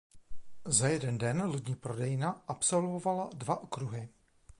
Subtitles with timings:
[0.65, 4.09] Za jeden den lodní prodejna absolvovala dva okruhy.